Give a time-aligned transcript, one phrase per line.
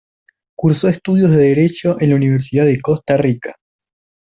[0.57, 3.57] Cursó estudios de Derecho en la Universidad de Costa Rica.